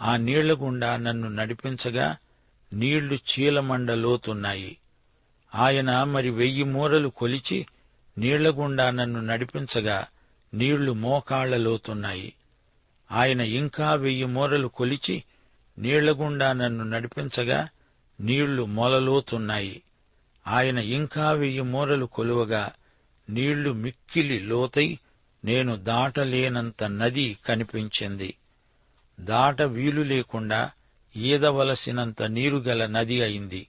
ఆ 0.00 0.16
నీళ్ళగుండా 0.16 0.96
నన్ను 0.96 1.28
నడిపించగా 1.28 2.16
నీళ్ళు 2.72 3.18
చీలమండలోతున్నాయి 3.30 4.76
ఆయన 5.54 6.04
మరి 6.04 6.30
వెయ్యి 6.30 6.64
మూరలు 6.64 7.08
కొలిచి 7.08 7.66
నీళ్ళగుండా 8.18 8.90
నన్ను 8.90 9.20
నడిపించగా 9.20 10.06
నీళ్ళు 10.54 10.92
మోకాళ్ళలోతున్నాయి 10.92 12.32
ఆయన 13.10 13.40
ఇంకా 13.40 13.94
వెయ్యి 13.94 14.26
మూరలు 14.26 14.68
కొలిచి 14.68 15.24
నీళ్ళగుండా 15.78 16.52
నన్ను 16.52 16.84
నడిపించగా 16.84 17.68
నీళ్ళు 18.20 18.64
మొలలోతున్నాయి. 18.64 19.82
ఆయన 20.46 20.78
ఇంకా 20.78 21.32
వెయ్యి 21.32 21.60
మూరలు 21.60 22.06
కొలువగా 22.06 22.72
నీళ్ళు 23.30 23.72
మిక్కిలి 23.72 24.40
లోతై 24.40 24.98
నేను 25.44 25.76
దాటలేనంత 25.76 26.84
నది 26.84 27.38
కనిపించింది. 27.46 28.34
దాట 29.20 29.62
వీలు 29.62 30.02
లేకుండా 30.02 30.70
ఈదవలసినంత 31.16 32.22
నీరుగల 32.22 32.86
నది 32.86 33.22
అయింది. 33.22 33.66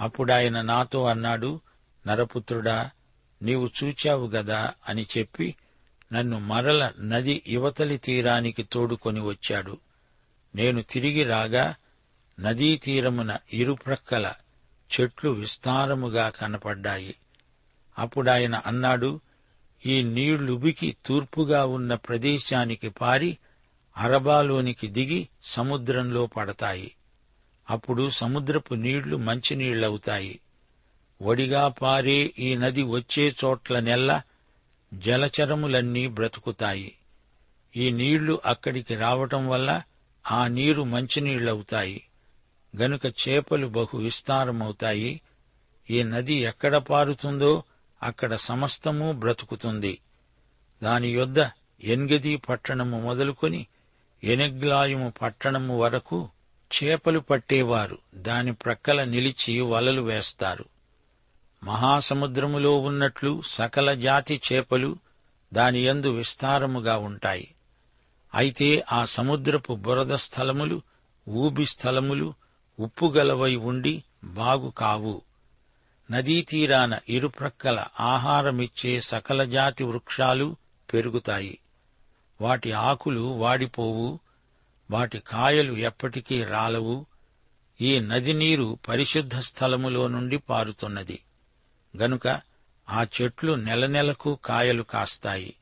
అప్పుడాయన 0.00 0.60
నాతో 0.60 1.06
అన్నాడు 1.06 1.60
నరపుత్రుడా 2.06 2.90
నీవు 3.42 3.70
చూచావు 3.84 4.26
గదా 4.26 4.72
అని 4.88 5.06
చెప్పి 5.18 5.54
నన్ను 6.12 6.38
మరల 6.38 6.92
నది 7.00 7.42
యువతలి 7.48 7.96
తీరానికి 7.96 8.62
తోడుకొని 8.62 9.20
వచ్చాడు. 9.20 9.78
నేను 10.54 10.82
తిరిగి 10.82 11.24
రాగా 11.24 11.74
నదీ 12.40 12.76
తీరమున 12.76 13.36
ఇరుప్రక్కల 13.52 14.32
చెట్లు 15.00 15.30
విస్తారముగా 15.30 16.28
కనపడ్డాయి. 16.28 17.14
అప్పుడాయన 17.98 18.54
అన్నాడు 18.54 19.20
ఈ 19.86 20.02
నీళ్ళుబికి 20.02 20.96
తూర్పుగా 21.06 21.66
ఉన్న 21.66 21.94
ప్రదేశానికి 21.94 22.88
పారి 22.88 23.38
అరబాలోనికి 23.96 24.86
దిగి 24.86 25.28
సముద్రంలో 25.42 26.26
పడతాయి. 26.26 26.94
అప్పుడు 27.70 28.10
సముద్రపు 28.10 28.74
నీళ్ళు 28.74 29.16
మంచినీళ్ళవుతాయి 29.16 30.40
వడిగా 31.22 31.68
పారే 31.68 32.32
ఈ 32.38 32.54
నది 32.54 32.82
వచ్చే 32.82 33.34
చోట్ల 33.44 33.80
నెల్ల 33.80 34.22
జలచరములన్నీ 34.94 36.06
బ్రతుకుతాయి. 36.06 36.94
ఈ 37.76 37.90
నీళ్ళు 37.90 38.40
అక్కడికి 38.44 38.94
రావటం 38.96 39.48
వల్ల 39.48 39.82
ఆ 40.30 40.46
నీరు 40.46 40.82
మంచినీళ్ళవుతాయి 40.82 42.02
గనుక 42.76 43.06
చేపలు 43.06 43.66
బహు 43.66 43.98
విస్తారమవుతాయి 43.98 45.20
ఈ 45.90 46.02
నది 46.02 46.34
ఎక్కడ 46.34 46.76
పారుతుందో 46.76 47.62
అక్కడ 48.02 48.34
సమస్తము 48.34 49.12
బ్రతుకుతుంది. 49.12 49.98
దాని 50.82 51.08
యొద్ద 51.08 51.36
ఎన్గది 51.84 52.36
పట్టణము 52.36 53.00
మొదలుకొని 53.00 53.66
ఎనెగ్లాయుము 54.24 55.12
పట్టణము 55.22 55.78
వరకు 55.78 56.28
చేపలు 56.74 57.20
పట్టేవారు. 57.20 57.98
దాని 58.14 58.52
ప్రక్కల 58.52 59.04
నిలిచి 59.04 59.60
వలలు 59.60 60.02
వేస్తారు. 60.02 60.64
మహాసముద్రములో 61.64 62.78
ఉన్నట్లు 62.78 63.42
సకల 63.46 63.94
జాతి 63.94 64.40
చేపలు 64.52 64.96
దాని 65.54 65.86
యందు 65.86 66.08
విస్తారముగా 66.08 66.96
ఉంటాయి. 66.96 67.54
అయితే 68.34 68.84
ఆ 68.92 69.04
సముద్రపు 69.04 69.74
బురద 69.74 70.14
స్థలములు 70.14 70.82
ఊబి 71.28 71.64
స్థలములు 71.64 72.34
ఉప్పుగలవై 72.78 73.56
ఉండి 73.56 74.04
బాగు 74.24 74.70
కావు. 74.70 75.22
నదీ 76.10 76.42
తీరాన 76.42 76.98
ఇరుప్రక్కల 77.08 77.84
ఆహారమిచ్చే 78.00 79.00
సకల 79.00 79.44
జాతి 79.44 79.84
వృక్షాలు 79.84 80.56
పెరుగుతాయి. 80.92 81.58
వాటి 82.40 82.72
ఆకులు 82.72 83.20
వాడిపోవు 83.20 84.18
వాటి 84.90 85.18
కాయలు 85.18 85.72
ఎప్పటికీ 85.76 86.44
రాలవు. 86.44 87.06
ఈ 87.80 88.00
నది 88.00 88.32
నీరు 88.32 88.78
పరిశుద్ధ 88.88 89.38
స్థలములో 89.38 90.08
నుండి 90.08 90.36
పారుతున్నది. 90.36 91.20
గనుక 91.96 92.40
ఆ 92.88 93.06
చెట్లు 93.22 93.52
నెల 93.52 93.86
నెలకు 93.86 94.38
కాయలు 94.44 94.82
కాస్తాయి. 94.82 95.54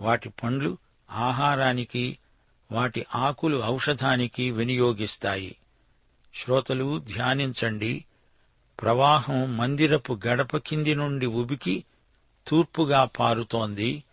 వాటి 0.00 0.28
పండ్లు 0.28 0.78
ఆహారానికి 1.10 2.18
వాటి 2.72 3.06
ఆకులు 3.14 3.62
ఔషధానికి 3.64 4.50
వినియోగిస్తాయి. 4.50 5.56
శ్రోతలు 6.34 6.98
ధ్యానించండి. 6.98 8.04
ప్రవాహం 8.80 9.56
మందిరపు 9.56 10.20
గడప 10.26 10.56
కింది 10.56 10.94
నుండి 10.94 11.26
ఉబికి 11.26 11.84
తూర్పుగా 12.46 13.04
పారుతోంది. 13.04 14.04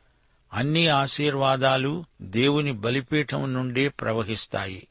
అన్ని 0.53 0.87
ఆశీర్వాదాలు 0.87 2.05
దేవుని 2.21 2.71
బలిపీఠం 2.71 3.53
నుండే 3.53 3.87
ప్రవహిస్తాయి. 3.87 4.87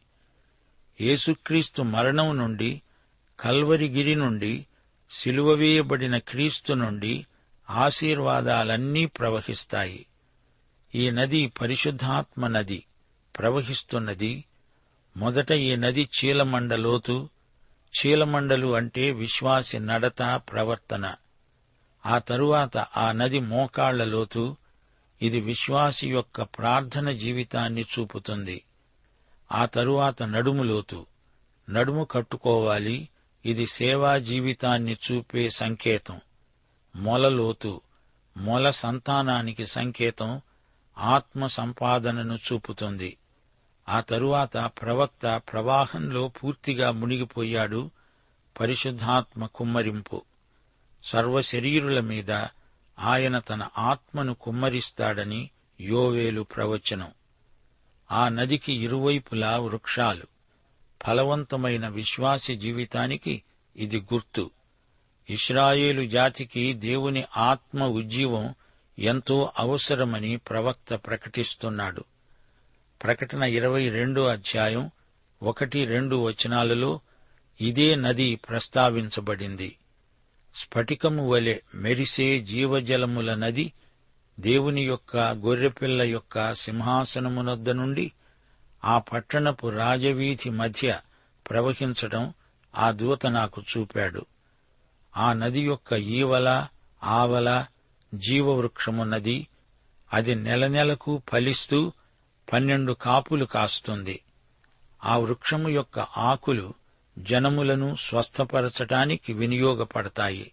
యేసుక్రీస్తు 1.00 1.82
మరణం 1.82 2.38
నుండి 2.38 2.82
కల్వరిగిరి 3.40 4.14
నుండి 4.14 4.66
సిలువ 5.10 5.52
వేయబడిన 5.52 6.18
క్రీస్తు 6.18 6.72
నుండి 6.72 7.26
ఆశీర్వాదాలన్నీ 7.70 9.06
ప్రవహిస్తాయి. 9.06 10.06
ఈ 10.94 11.10
నది 11.10 11.46
పరిశుద్ధాత్మ 11.46 12.46
నది 12.46 12.84
ప్రవహిస్తున్నది. 13.38 14.44
మొదట 15.16 15.52
ఈ 15.52 15.76
నది 15.76 16.08
చీలమండలోతు 16.18 17.28
చీలమండలు 17.82 18.74
అంటే 18.74 19.10
విశ్వాసి 19.10 19.78
నడత 19.78 20.42
ప్రవర్తన. 20.52 21.14
ఆ 22.06 22.18
తరువాత 22.18 22.78
ఆ 22.78 23.12
నది 23.12 23.40
మోకాళ్ళలోతు 23.40 24.56
ఇది 25.22 25.40
విశ్వాసి 25.40 26.10
యొక్క 26.10 26.42
ప్రార్థన 26.42 27.12
జీవితాన్ని 27.12 27.82
చూపుతుంది. 27.82 28.64
ఆ 29.52 29.66
తరువాత 29.66 30.22
నడుములోతు. 30.22 31.06
నడుము 31.70 32.04
కట్టుకోవాలి 32.04 33.08
ఇది 33.46 33.66
సేవా 33.66 34.18
జీవితాన్ని 34.18 34.92
చూపే 34.92 35.50
సంకేతం. 35.50 36.20
మొలలోతు. 36.96 37.80
మొల 38.36 38.70
సంతానానికి 38.70 39.66
సంకేతం 39.66 40.40
ఆత్మ 40.98 41.46
సంపాదనను 41.46 42.34
చూపుతుంది. 42.34 43.16
ఆ 43.88 44.00
తరువాత 44.00 44.56
ప్రవక్త 44.56 45.42
ప్రవాహంలో 45.52 46.28
పూర్తిగా 46.28 46.90
మునిగిపోయాడు 46.90 47.90
పరిశుద్ధాత్మ 48.60 49.46
కుమ్మరింపు. 49.46 50.22
సర్వశరీరుల 51.04 52.00
మీద 52.00 52.32
ఆయన 52.98 53.38
తన 53.38 53.68
ఆత్మను 53.78 54.34
కుమ్మరిస్తాడని 54.34 55.50
యోవేలు 55.80 56.42
ప్రవచనం. 56.42 57.08
ఆ 58.12 58.28
నదికి 58.28 58.72
ఇరువైపులా 58.72 59.58
వృక్షాలు. 59.58 60.22
ఫలవంతమైన 61.06 61.88
విశ్వాసి 61.88 62.56
జీవితానికి 62.56 63.42
ఇది 63.76 64.00
గుర్తు. 64.00 64.50
ఇస్రాయేలు 65.30 66.08
జాతికి 66.08 66.72
దేవుని 66.72 67.24
ఆత్మ 67.36 67.84
ఉజ్జీవం 67.84 68.54
ఎంతో 68.98 69.52
అవసరమని 69.58 70.36
ప్రవక్త 70.36 70.94
ప్రకటిస్తున్నాడు. 70.94 72.04
ప్రకటన 73.02 73.42
ఇరవై 73.42 73.88
రెండో 73.88 74.26
అధ్యాయం 74.26 74.90
ఒకటి 75.42 75.84
రెండు 75.84 76.16
వచనాలలో 76.16 77.00
ఇదే 77.60 77.94
నది 77.94 78.34
ప్రస్తావించబడింది. 78.34 79.76
స్ఫటికము 80.54 81.28
వలె 81.28 81.60
మెరిసే 81.74 82.40
జీవజలముల 82.40 83.34
నది 83.34 83.72
దేవుని 84.40 84.82
యొక్క 84.82 85.16
గొర్రెపిల్ల 85.16 86.02
యొక్క 86.02 86.54
సింహాసనమునొద్ద 86.54 87.70
నుండి 87.70 88.12
ఆ 88.84 88.98
పట్టణపు 88.98 89.68
రాజవీధి 89.68 90.50
మధ్య 90.50 90.98
ప్రవహించటం 91.50 92.34
ఆ 92.74 92.90
దూత 92.90 93.26
నాకు 93.26 93.62
చూపాడు. 93.62 94.26
ఆ 95.16 95.32
నది 95.32 95.60
యొక్క 95.60 95.92
ఈవల 95.92 96.66
ఆవల 97.04 97.66
జీవవృక్షము 98.14 99.04
నది 99.04 99.46
అది 100.12 100.34
నెల 100.34 100.66
నెలకు 100.66 101.22
ఫలిస్తూ 101.32 101.92
పన్నెండు 102.52 102.92
కాపులు 102.92 103.44
కాస్తుంది. 103.44 104.20
ఆ 105.04 105.16
వృక్షము 105.16 105.68
యొక్క 105.68 105.98
ఆకులు 105.98 106.74
జనములను 107.18 107.96
స్వస్థపరచటానికి 107.96 109.32
వినియోగపడతాయి. 109.32 110.52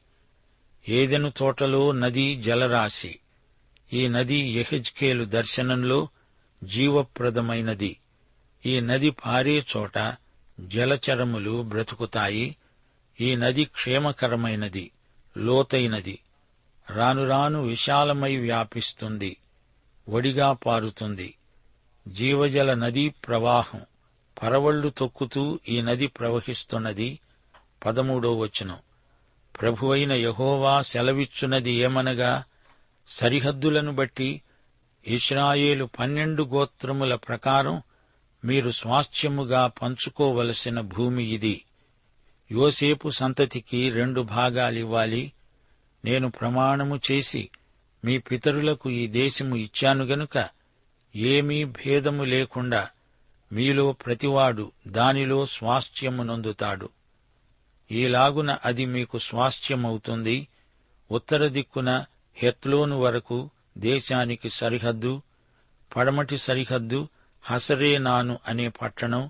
ఏదెను 0.89 1.29
తోటలో 1.29 1.91
నది 1.91 2.41
జలరాశి. 2.41 3.19
ఈ 3.93 4.07
నది 4.07 4.35
యెహెజ్కేలు 4.35 5.25
దర్శనంలో 5.25 6.07
జీవప్రదమైనది. 6.63 7.97
ఈ 8.65 8.79
నది 8.79 9.09
పారే 9.09 9.65
చోట 9.77 10.15
జలచరములు 10.59 11.61
బ్రతుకుతాయి. 11.61 12.55
ఈ 13.21 13.35
నది 13.35 13.65
క్షేమకరమైనది 13.65 14.91
లోతైనది. 15.37 16.19
రాను 16.89 17.27
రాను 17.27 17.63
విశాలమై 17.63 18.37
వ్యాపిస్తుంది 18.37 19.37
ఒడిగా 20.09 20.53
పారుతుంది. 20.53 21.36
జీవజల 22.13 22.73
నదీ 22.73 23.09
ప్రవాహం. 23.09 23.81
పరవళ్ళు 24.43 24.89
తొక్కుతూ 24.89 25.59
ఈ 25.69 25.81
నది 25.81 26.07
ప్రవహిస్తున్నది 26.07 27.19
పదమూడో 27.85 28.37
వచనం. 28.37 28.77
ప్రభువైన 29.61 30.11
యహోవా 30.11 30.81
సెలవిచ్చున్నది 30.81 31.71
ఏమనగా 31.71 32.43
సరిహద్దులను 33.07 33.91
బట్టి 33.91 34.41
ఇస్రాయేలు 35.07 35.85
పన్నెండు 35.85 36.43
గోత్రముల 36.43 37.15
ప్రకారం 37.15 37.81
మీరు 38.45 38.71
స్వాస్థ్యముగా 38.71 39.67
పంచుకోవలసిన 39.67 40.81
భూమి 40.81 41.23
ఇది. 41.25 41.65
యోసేపు 42.51 43.09
సంతతికి 43.09 43.89
రెండు 43.89 44.21
భాగాలివ్వాలి 44.21 45.31
నేను 46.05 46.31
ప్రమాణము 46.31 46.99
చేసి 47.11 47.49
మీ 48.05 48.17
పితరులకు 48.17 48.89
ఈ 48.89 49.07
దేశము 49.07 49.55
ఇచ్చాను 49.55 50.05
గనుక 50.05 50.56
ఏమీ 51.17 51.63
భేదము 51.65 52.23
లేకుండా 52.23 52.89
మీలో 53.51 53.91
ప్రతివాడు 53.91 54.71
దానిలో 54.87 55.45
స్వాస్థ్యము 55.45 56.23
నొందుతాడు. 56.23 56.89
ఈలాగున 57.91 58.57
అది 58.65 58.85
మీకు 58.85 59.17
స్వాస్థ్యమవుతుంది. 59.17 60.47
ఉత్తర 61.11 61.47
దిక్కున 61.47 62.05
హెత్లోను 62.35 62.99
వరకు 62.99 63.49
దేశానికి 63.77 64.49
సరిహద్దు 64.49 65.21
పడమటి 65.95 66.37
సరిహద్దు 66.37 67.07
హసరేనాను 67.41 68.39
అనే 68.47 68.69
పట్టణం 68.69 69.29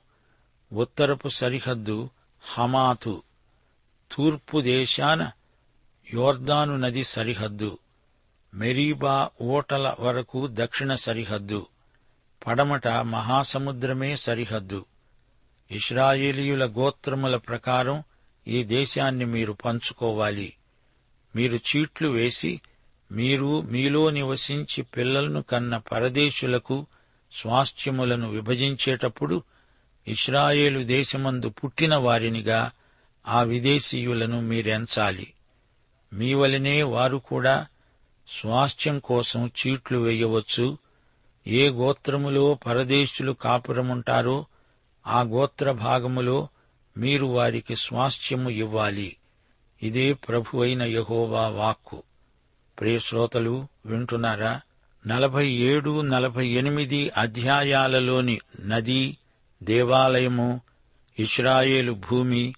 ఉత్తరపు 0.73 1.27
సరిహద్దు 1.27 2.09
హమాతు 2.41 3.23
తూర్పు 4.11 4.61
దేశాన 4.61 5.31
యోర్దాను 6.13 6.77
నది 6.77 7.03
సరిహద్దు 7.03 7.77
మెరీబా 8.53 9.29
ఓటల 9.41 9.95
వరకు 9.99 10.49
దక్షిణ 10.51 10.95
సరిహద్దు. 10.95 11.67
పడమట 12.47 12.87
మహాసముద్రమే 12.87 14.15
సరిహద్దు. 14.15 14.85
ఇస్రాయేలీయుల 15.71 16.65
గోత్రముల 16.65 17.37
ప్రకారం 17.37 18.03
ఈ 18.47 18.63
దేశాన్ని 18.63 19.25
మీరు 19.25 19.53
పంచుకోవాలి. 19.53 20.53
మీరు 21.35 21.55
చీట్లు 21.55 22.07
వేసి 22.07 22.61
మీరు 23.11 23.61
మీలో 23.61 24.09
నివసించి 24.09 24.81
పిల్లలను 24.81 25.41
కన్న 25.41 25.77
పరదేశులకు 25.77 26.85
స్వాస్థ్యములను 27.41 28.29
విభజించేటప్పుడు 28.29 29.43
ఇస్రాయేలు 30.07 30.83
దేశమందు 30.83 31.49
పుట్టిన 31.49 31.95
వారినిగా 31.95 32.71
ఆ 33.27 33.41
విదేశీయులను 33.41 34.41
మీరెంచాలి. 34.41 35.33
మీ 36.13 36.33
వలనే 36.33 36.83
వారు 36.83 37.17
కూడా 37.17 37.67
స్వాస్థ్యం 38.27 38.99
కోసం 38.99 39.47
చీట్లు 39.47 39.97
వేయవచ్చు. 39.97 40.77
ఏ 41.49 41.69
గోత్రములో 41.69 42.53
పరదేశులు 42.53 43.31
కాపురముంటారో 43.31 44.45
ఆ 45.07 45.21
గోత్ర 45.21 45.71
భాగములో 45.71 46.47
మీరు 46.97 47.25
వారికి 47.25 47.75
స్వాస్థ్యము 47.75 48.49
ఇవ్వాలి. 48.49 49.15
ఇదే 49.83 50.13
ప్రభు 50.13 50.57
అయిన 50.57 50.83
యహోవా 50.83 51.47
వాక్కు. 51.47 52.03
ప్రియశ్రోతలు 52.79 53.67
వింటున్నారా? 53.85 54.61
నలభై 55.07 55.47
ఏడు 55.47 56.01
నలభై 56.01 56.47
ఎనిమిది 56.47 57.09
అధ్యాయాలలోని 57.09 58.39
నది 58.65 59.17
దేవాలయము 59.63 60.61
ఇస్రాయేలు 61.19 61.91
భూమి 61.91 62.53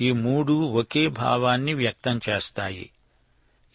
ఈ 0.00 0.12
మూడు 0.12 0.52
ఒకే 0.52 1.06
భావాన్ని 1.06 1.74
వ్యక్తం 1.74 2.20
చేస్తాయి. 2.28 2.90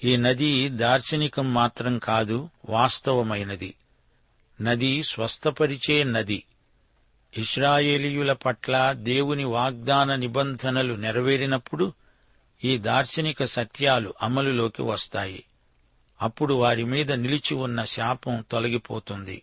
ఈ 0.03 0.17
నది 0.17 0.69
దార్శనికం 0.69 1.53
మాత్రం 1.53 1.97
కాదు 1.97 2.49
వాస్తవమైనది. 2.69 3.73
నది 4.61 5.03
స్వస్థపరిచే 5.03 6.03
నది. 6.03 6.43
ఇస్రాయేలీయుల 7.37 8.33
పట్ల 8.33 8.91
దేవుని 8.97 9.43
వాగ్దాన 9.43 10.15
నిబంధనలు 10.15 10.93
నెరవేరినప్పుడు 10.93 11.93
ఈ 12.63 12.77
దార్శనిక 12.77 13.43
సత్యాలు 13.43 14.13
అమలులోకి 14.21 14.81
వస్తాయి. 14.81 15.43
అప్పుడు 16.21 16.53
వారి 16.53 16.83
మీద 16.83 17.11
నిలిచి 17.11 17.55
ఉన్న 17.55 17.83
శాపం 17.83 18.43
తొలగిపోతుంది. 18.51 19.41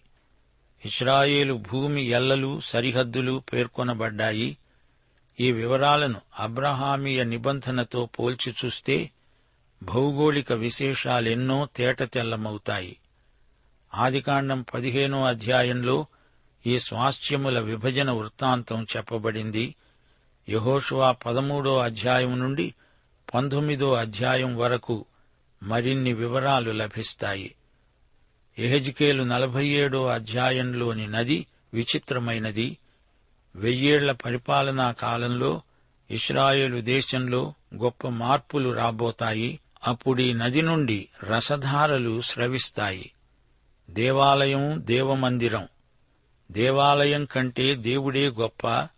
ఇస్రాయేలు 0.84 1.54
భూమి 1.54 2.02
ఎల్లలు 2.02 2.60
సరిహద్దులు 2.60 3.42
పేర్కొనబడ్డాయి. 3.52 4.56
ఈ 5.40 5.52
వివరాలను 5.52 6.20
అబ్రహామీయ 6.38 7.24
నిబంధనతో 7.24 8.06
పోల్చి 8.06 8.54
చూస్తే 8.64 9.10
భౌగోళిక 9.82 10.52
విశేషాలెన్నో 10.52 11.68
తేటతెల్లమవుతాయి. 11.76 12.96
ఆదికాండం 13.94 14.62
పదిహేనో 14.62 15.24
అధ్యాయంలో 15.24 16.06
ఈ 16.66 16.78
స్వాస్థ్యముల 16.78 17.58
విభజన 17.58 18.10
వృత్తాంతం 18.10 18.86
చెప్పబడింది. 18.96 19.74
యహోషువా 20.48 21.12
పదమూడో 21.12 21.78
అధ్యాయం 21.78 22.40
నుండి 22.40 22.74
పంతొమ్మిదో 23.34 23.94
అధ్యాయం 23.94 24.56
వరకు 24.56 25.04
మరిన్ని 25.62 26.12
వివరాలు 26.12 26.70
లభిస్తాయి. 26.70 27.54
ఎహెజ్కేలు 28.58 29.22
నలభై 29.22 29.66
ఏడో 29.66 30.06
అధ్యాయంలోని 30.06 31.06
నది 31.06 31.46
విచిత్రమైనది. 31.74 32.78
వెయ్యేళ్ళ 33.54 34.12
పరిపాలనా 34.12 34.92
కాలంలో 34.92 35.62
ఇస్రాయేలు 36.10 36.80
దేశంలో 36.80 37.54
గొప్ప 37.74 38.08
మార్పులు 38.08 38.70
రాబోతాయి. 38.70 39.60
అప్పుడీ 39.86 40.32
నది 40.32 40.62
నుండి 40.62 41.08
రసధారలు 41.24 42.20
స్రవిస్తాయి. 42.20 43.10
దేవాలయం 43.90 44.82
దేవమందిరం. 44.86 45.68
దేవాలయం 46.52 47.24
కంటే 47.24 47.74
దేవుడే 47.74 48.28
గొప్ప 48.30 48.88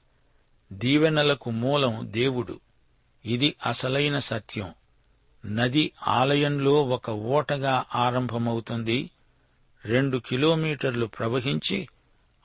దీవెనలకు 0.72 1.50
మూలం 1.50 2.08
దేవుడు. 2.10 2.60
ఇది 3.24 3.54
అసలైన 3.66 4.18
సత్యం. 4.18 4.74
నది 5.46 5.92
ఆలయంలో 6.08 6.84
ఒక 6.84 7.10
ఓటగా 7.10 7.84
ఆరంభమవుతుంది. 7.94 9.10
రెండు 9.84 10.18
కిలోమీటర్లు 10.18 11.06
ప్రవహించి 11.06 11.88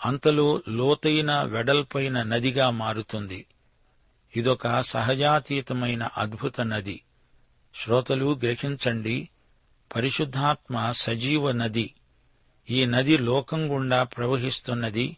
అంతలో 0.05 0.61
లోతైన 0.69 1.41
వెడల్పైన 1.41 2.23
నదిగా 2.23 2.69
మారుతుంది. 2.69 3.45
ఇదొక 4.35 4.81
సహజాతీతమైన 4.81 6.09
అద్భుత 6.17 6.61
నది. 6.61 7.01
శ్రోతలు 7.83 8.39
గ్రహించండి. 8.43 9.29
పరిశుద్ధాత్మ 9.95 10.91
సజీవ 10.91 11.51
నది. 11.51 11.94
ఈ 12.69 12.85
నది 12.85 13.17
లోకం 13.17 13.75
గుండా 13.75 14.03
ప్రవహిస్తున్నది. 14.03 15.17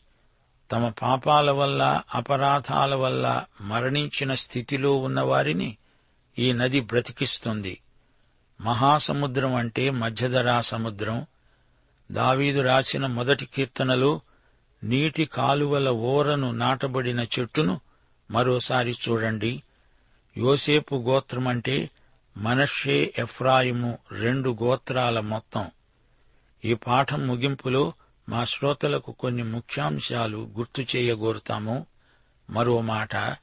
తమ 0.72 0.90
పాపాల 0.90 1.52
వల్ల 1.52 2.02
అపరాధాల 2.16 2.96
వల్ల 2.96 3.46
మరణించిన 3.62 4.34
స్థితిలో 4.34 4.98
ఉన్నవారిని 4.98 5.78
ఈ 6.40 6.54
నది 6.54 6.80
బ్రతికిస్తుంది. 6.80 7.82
మహాసముద్రం 8.62 9.56
అంటే 9.56 9.90
మధ్యధరా 9.90 10.62
సముద్రం. 10.62 11.26
దావీదు 12.12 12.62
రాసిన 12.62 13.06
మొదటి 13.06 13.46
కీర్తనలో 13.46 14.22
నీటి 14.84 15.26
కాలువల 15.26 15.90
ఓరను 15.90 16.52
నాటబడిన 16.52 17.20
చెట్టును 17.20 17.82
మరోసారి 18.32 18.98
చూడండి. 19.10 19.64
యోసేపు 20.38 20.96
గోత్రమంటే 20.96 21.90
మనషే 22.38 23.14
ఎఫ్రాయిము 23.18 23.98
రెండు 24.12 24.58
గోత్రాల 24.64 25.20
మొత్తం. 25.20 25.72
ఈ 26.66 26.74
పాఠం 26.74 27.28
ముగింపులో 27.28 27.94
మా 28.30 28.46
శ్రోతలకు 28.46 29.12
కొన్ని 29.12 29.44
ముఖ్యాంశాలు 29.44 30.50
గుర్తు 30.58 30.86
చేయగోరుతాము. 30.96 31.86
మరో 32.50 32.82
మాట 32.82 33.36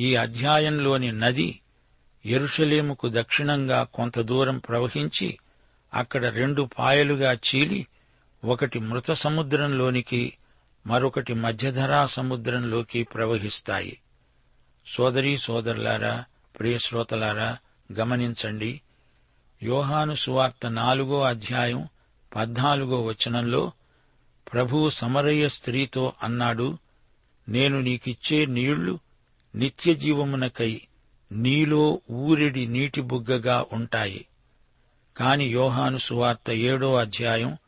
ఈ 0.00 0.14
అధ్యాయంలోని 0.14 1.12
నది 1.12 1.60
ఎరుషలేముకు 2.26 3.08
దక్షిణంగా 3.12 3.84
కొంత 3.84 4.20
దూరం 4.20 4.58
ప్రవహించి 4.58 5.38
అక్కడ 5.94 6.26
రెండు 6.26 6.68
పాయలుగా 6.78 7.32
చీలి 7.32 7.86
ఒకటి 8.44 8.78
మృత 8.78 9.10
సముద్రంలోనికి 9.12 10.32
మరొకటి 10.86 11.34
మధ్యధరా 11.34 12.06
సముద్రంలోకి 12.06 13.02
ప్రవహిస్తాయి. 13.02 14.00
సోదరీ 14.86 15.38
సోదరులారా 15.38 16.24
ప్రియశ్రోతలారా 16.58 17.58
గమనించండి. 17.92 18.80
యోహాను 19.62 20.14
సువార్త 20.14 20.70
నాలుగో 20.70 21.22
అధ్యాయం 21.22 21.88
పద్నాలుగో 22.34 23.02
వచనంలో 23.02 23.72
ప్రభువు 24.52 24.90
సమరయ్య 24.90 25.48
స్త్రీతో 25.48 26.12
అన్నాడు 26.22 26.78
నేను 27.48 27.80
నీకిచ్చే 27.80 28.46
నీళ్ళు 28.46 28.98
నిత్య 29.54 29.94
జీవమునకై 29.94 30.80
నీలో 31.32 32.00
ఊరిడి 32.10 32.66
నీటి 32.66 33.00
బుగ్గగా 33.00 33.66
ఉంటాయి. 33.72 34.26
కాని 35.16 35.44
యోహాను 35.44 35.98
సువార్త 35.98 36.50
ఏడో 36.50 36.94
అధ్యాయం 36.94 37.58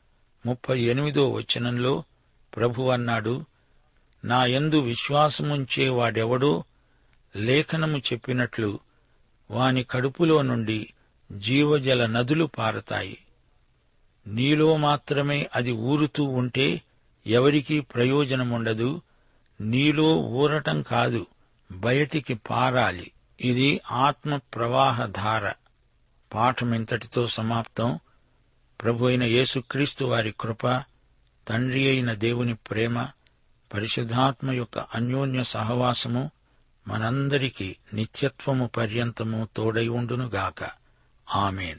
ముప్పై 0.47 0.81
ఎనిమిదో 0.81 1.31
వచనంలో 1.31 2.05
ప్రభు 2.57 2.83
అన్నాడు 2.83 3.45
నా 4.25 4.47
యందు 4.47 4.81
విశ్వాసముంచే 4.81 5.89
వాడెవడో 5.89 6.65
లేఖనము 7.37 7.99
చెప్పినట్లు 7.99 8.81
వాని 9.51 9.85
కడుపులో 9.85 10.43
నుండి 10.43 10.93
జీవజల 11.33 12.07
నదులు 12.07 12.45
పారతాయి. 12.45 13.19
నీలో 14.29 14.77
మాత్రమే 14.77 15.49
అది 15.55 15.73
ఊరుతూ 15.73 16.25
ఉంటే 16.25 16.83
ఎవరికీ 17.27 17.81
ప్రయోజనముండదు. 17.81 19.03
నీలో 19.61 20.17
ఊరటం 20.17 20.83
కాదు 20.83 21.27
బయటికి 21.73 22.35
పారాలి. 22.35 23.11
ఇది 23.41 23.81
ఆత్మ 23.93 24.37
ప్రవాహధార 24.37 25.53
పాఠమింతటితో 26.35 26.35
పాఠం 26.35 26.75
ఇంతటితో 26.75 27.27
సమాప్తం. 27.27 27.99
ప్రభు 28.83 29.07
అయిన 29.07 29.23
యేసుక్రీస్తు 29.23 30.05
వారి 30.05 30.35
కృప 30.41 30.67
తండ్రి 31.49 31.89
అయిన 31.89 32.13
దేవుని 32.13 32.55
ప్రేమ 32.55 33.07
పరిశుద్ధాత్మ 33.75 34.53
యొక్క 34.53 34.79
అన్యోన్య 34.79 35.45
సహవాసము 35.45 36.31
మనందరికీ 36.89 37.77
నిత్యత్వము 37.95 38.67
పర్యంతము 38.67 39.49
తోడై 39.57 39.89
ఉండునుగాక. 39.89 40.71
ఆమెన్. 41.35 41.79